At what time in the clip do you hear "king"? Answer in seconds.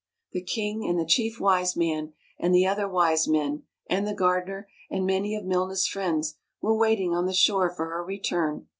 0.41-0.83